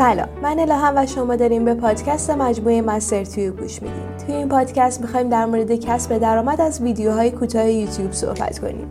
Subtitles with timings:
[0.00, 0.28] سلام.
[0.42, 4.16] من الهام و شما داریم به پادکست مجموعه مستر توی گوش میدیم.
[4.26, 8.88] توی این پادکست می‌خوایم در مورد کسب درآمد از ویدیوهای کوتاه یوتیوب صحبت کنیم.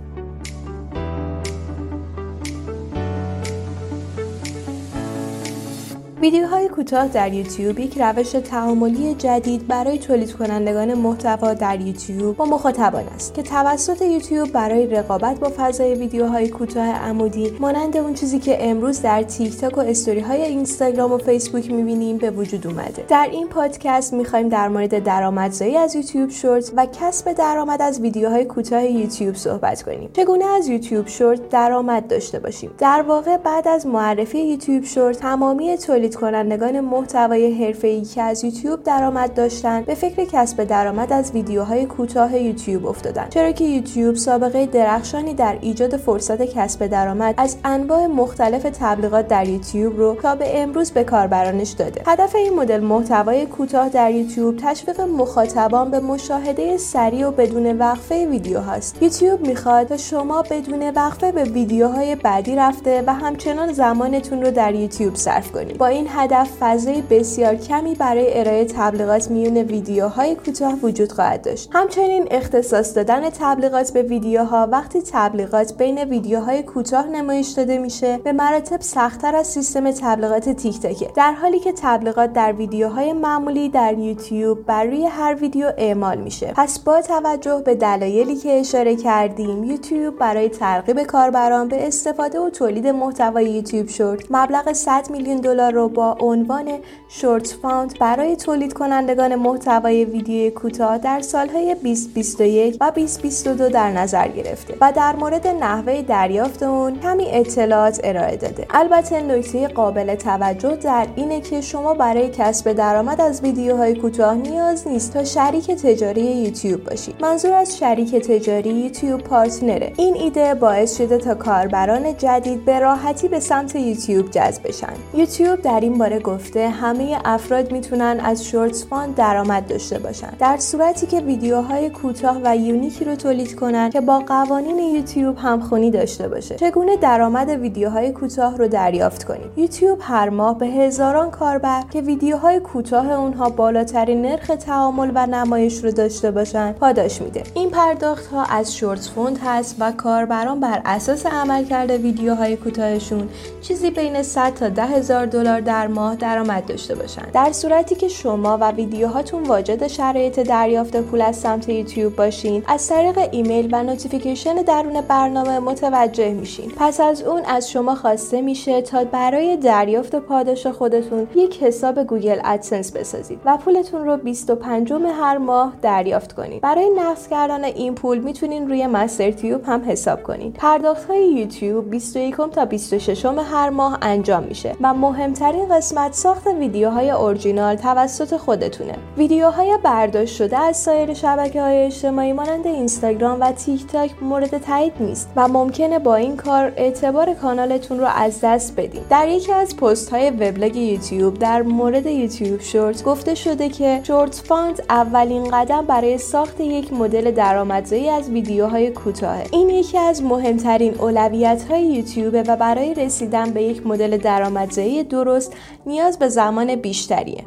[6.22, 12.46] ویدیوهای کوتاه در یوتیوب یک روش تعاملی جدید برای تولید کنندگان محتوا در یوتیوب با
[12.46, 18.40] مخاطبان است که توسط یوتیوب برای رقابت با فضای ویدیوهای کوتاه عمودی مانند اون چیزی
[18.40, 23.06] که امروز در تیک تاک و استوری های اینستاگرام و فیسبوک می‌بینیم به وجود اومده.
[23.08, 28.46] در این پادکست می‌خوایم در مورد درآمدزایی از یوتیوب شورت و کسب درآمد از ویدیوهای
[28.46, 30.10] کوتاه یوتیوب صحبت کنیم.
[30.14, 35.78] چگونه از یوتیوب شورت درآمد داشته باشیم؟ در واقع بعد از معرفی یوتیوب شورت تمامی
[35.78, 41.32] تولید تولید کنندگان محتوای حرفه‌ای که از یوتیوب درآمد داشتند به فکر کسب درآمد از
[41.32, 43.30] ویدیوهای کوتاه یوتیوب افتادند.
[43.30, 49.48] چرا که یوتیوب سابقه درخشانی در ایجاد فرصت کسب درآمد از انواع مختلف تبلیغات در
[49.48, 52.02] یوتیوب رو تا به امروز به کاربرانش داده.
[52.08, 58.26] هدف این مدل محتوای کوتاه در یوتیوب تشویق مخاطبان به مشاهده سریع و بدون وقفه
[58.26, 59.04] ویدیو هاست.
[59.04, 64.76] یوتیوب می‌خواد تا شما بدون وقفه به ویدیوهای بعدی رفته و همچنان زمانتون رو در
[64.76, 65.78] یوتیوب صرف کنید.
[65.78, 71.70] با این هدف فضای بسیار کمی برای ارائه تبلیغات میون ویدیوهای کوتاه وجود خواهد داشت.
[71.74, 78.32] همچنین اختصاص دادن تبلیغات به ویدیوها وقتی تبلیغات بین ویدیوهای کوتاه نمایش داده میشه به
[78.32, 83.98] مراتب سختتر از سیستم تبلیغات تیک تاکه در حالی که تبلیغات در ویدیوهای معمولی در
[83.98, 86.54] یوتیوب بر روی هر ویدیو اعمال میشه.
[86.56, 92.50] پس با توجه به دلایلی که اشاره کردیم یوتیوب برای ترغیب کاربران به استفاده و
[92.50, 96.68] تولید محتوای یوتیوب شورت مبلغ 100 میلیون دلار رو با عنوان
[97.08, 104.28] Short Fund برای تولید کنندگان محتوای ویدیوی کوتاه در سالهای 2021 و 2022 در نظر
[104.28, 108.66] گرفته و در مورد نحوه دریافت اون کمی اطلاعات ارائه داده.
[108.70, 114.88] البته نکته قابل توجه در اینه که شما برای کسب درآمد از ویدیوهای کوتاه نیاز
[114.88, 119.94] نیست تا شریک تجاری یوتیوب باشید منظور از شریک تجاری یوتیوب partner ه.
[119.98, 124.94] این ایده باعث شده تا کاربران جدید به راحتی به سمت یوتیوب جذب بشن.
[125.14, 130.34] یوتیوب در این باره گفته همه افراد می‌تونن از Shorts Fund درآمد داشته باشن.
[130.40, 135.38] در صورتی که ویدیوهای کوتاه و unique ی رو تولید کنن که با قوانین یوتیوب
[135.38, 136.56] همخونی داشته باشه.
[136.56, 142.60] چگونه درآمد ویدیوهای کوتاه رو دریافت کنیم؟ یوتیوب هر ماه به هزاران کاربر که ویدیوهای
[142.60, 147.44] کوتاه اونها بالاترین نرخ تعامل و نمایش رو داشته باشن پاداش میده.
[147.54, 153.30] این پرداخت ها از Shorts Fund هست و کاربران بر اساس عملکرد ویدیوهای کوتاهشون
[153.62, 157.32] چیزی بین 100 تا 10 هزار دلار در ماه درآمد داشته باشند.
[157.34, 162.88] در صورتی که شما و ویدیوهاتون واجد شرایط دریافت پول از سمت یوتیوب باشین از
[162.88, 166.72] طریق ایمیل و notification درون برنامه متوجه میشین.
[166.78, 172.40] پس از اون از شما خواسته میشه تا برای دریافت پاداش خودتون یک حساب گوگل
[172.44, 176.62] AdSense بسازید و پولتون رو 25 هر ماه دریافت کنید.
[176.62, 181.90] برای نقد کردن این پول می‌تونین روی مستر تیوب هم حساب کنید پرداخت های یوتیوب
[181.90, 188.96] 21 تا 26 هر ماه انجام میشه و مهمترین قسمت ساخت ویدیوهای اورجینال توسط خودتونه.
[189.18, 194.94] ویدیوهای برداشت شده از سایر شبکه های اجتماعی مانند اینستاگرام و تیک تاک مورد تایید
[195.00, 199.02] نیست و ممکنه با این کار اعتبار کانالتون رو از دست بدین.
[199.10, 204.36] در یکی از پست های وبلاگ یوتیوب در مورد یوتیوب شورت گفته شده که Short
[204.36, 210.96] Fund اولین قدم برای ساخت یک مدل درآمدزایی از ویدیوهای کوتاه این یکی از مهمترین
[211.00, 215.49] اولویت های یوتیوب و برای رسیدن به یک مدل درآمدزایی درست
[215.86, 217.46] نیاز به زمان بیشتریه.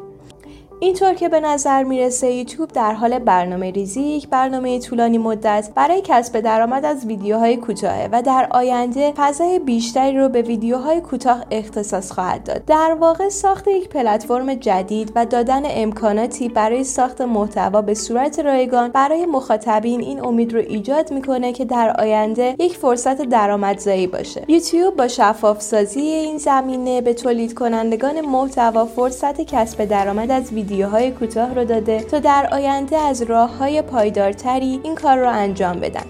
[0.83, 6.01] اینطور که به نظر می‌رسه یوتیوب در حال برنامه ریزی یک برنامه طولانی مدت برای
[6.03, 12.11] کسب درآمد از ویدیوهای کوتاه و در آینده فضای بیشتری رو به ویدیوهای کوتاه اختصاص
[12.11, 12.65] خواهد داد.
[12.65, 18.91] در واقع ساخت یک پلتفرم جدید و دادن امکاناتی برای ساخت محتوا به صورت رایگان
[18.91, 24.45] برای مخاطبین این امید رو ایجاد می‌کنه که در آینده یک فرصت درآمدزایی باشه.
[24.47, 30.72] یوتیوب با شفاف سازی این زمینه به تولید کنندگان محتوا فرصت کسب درآمد از ویدیو
[30.73, 35.79] ویدیوهای کوتاه رو داده تا در آینده از راه های پایدارتری این کار را انجام
[35.79, 36.05] بدن.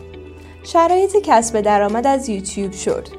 [0.63, 3.09] شرایط کسب درآمد از یوتیوب شورت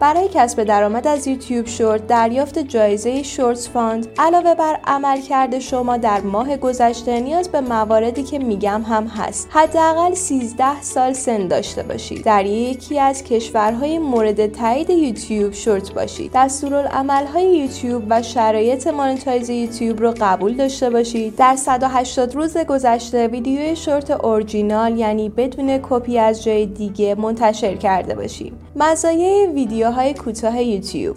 [0.00, 6.20] برای کسب درآمد از یوتیوب شورت دریافت جایزه Shorts Fund علاوه بر عملکرد شما در
[6.20, 9.48] ماه گذشته نیاز به مواردی که میگم هم هست.
[9.50, 12.24] حداقل 13 سال سن داشته باشید.
[12.24, 16.30] در یکی از کشورهای مورد تایید یوتیوب شورت باشید.
[16.34, 21.36] دستورالعملهای یوتیوب و شرایط monetize یوتیوب رو قبول داشته باشید.
[21.36, 28.14] در 180 روز گذشته ویدیوی short original یعنی بدون کپی از جای دیگه منتشر کرده
[28.14, 28.52] باشید.
[28.76, 31.16] مزایای ویدیو های کوتاه یوتیوب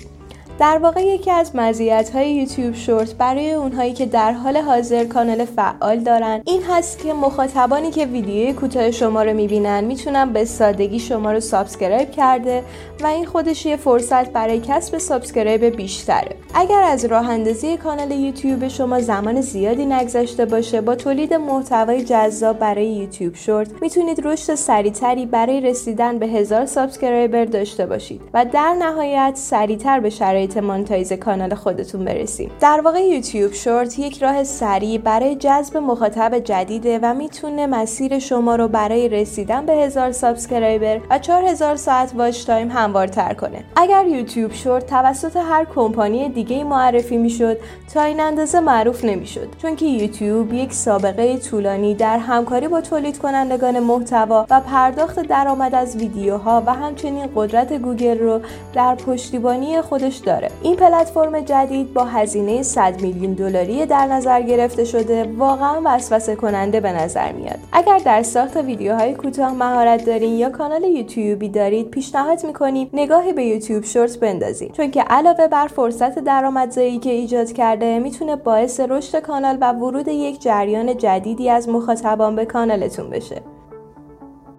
[0.60, 6.00] در واقع یکی از مزیت‌های یوتیوب شورت برای اونهایی که در حال حاضر کانال فعال
[6.00, 11.32] دارن این هست که مخاطبانی که ویدیوی کوتاه شما رو می‌بینن می‌تونن به سادگی شما
[11.32, 12.64] رو subscribe کرده
[13.04, 16.36] و این خودش یه فرصت برای کسب subscribe بیشتره.
[16.54, 22.60] اگر از راه اندازی کانال یوتیوب شما زمان زیادی نگذشته باشه با تولید محتوای جذاب
[22.60, 28.74] برای یوتیوب شورت می‌تونید رشد سریعتری برای رسیدن به هزار subscriber داشته باشید و در
[28.80, 34.98] نهایت سریعتر به شرایط monetize کانال خودتون برسید در واقع یوتیوب شورت یک راه سریع
[34.98, 41.20] برای جذب مخاطب جدیده و می‌تونه مسیر شما رو برای رسیدن به هزار subscriber و
[41.20, 43.64] 4000 ساعت watch time هموارتر کنه.
[43.76, 47.58] اگر یوتیوب شورت توسط هر کمپانی دیگه معرفی می‌شد
[47.94, 49.48] تا این اندازه معروف نمی‌شد.
[49.62, 55.76] چون که یوتیوب یک سابقه طولانی در همکاری با تولید کنندگان محتوا و پرداخت درآمد
[55.76, 58.42] از ویدیوها و همچنین قدرت گوگل رو
[58.74, 60.50] در پشتیبانی خودش داره.
[60.62, 66.80] این پلتفرم جدید با هزینه 100 میلیون دلاری در نظر گرفته شده واقعا وسوسه کننده
[66.80, 67.60] به نظر میاد.
[67.72, 73.44] اگر در ساخت ویدیوهای کوتاه مهارت دارین یا کانال یوتیوبی دارید پیشنهاد می‌کنیم نگاهی به
[73.44, 79.20] یوتیوب شورت بندازید چون که علاوه بر فرصت درآمدزایی که ایجاد کرده می‌تونه باعث رشد
[79.20, 83.53] کانال و ورود یک جریان جدیدی از مخاطبان به کانالتون بشه.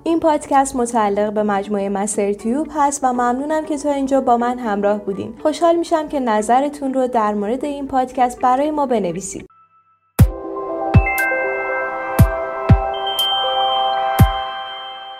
[0.06, 4.58] این پادکست متعلق به مجموعه مستر تیوب هست و ممنونم که تا اینجا با من
[4.58, 5.34] همراه بودین.
[5.42, 9.53] خوشحال میشم که نظرتون رو در مورد این پادکست برای ما بنویسید.